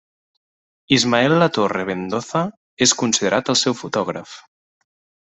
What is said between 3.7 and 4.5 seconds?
fotògraf.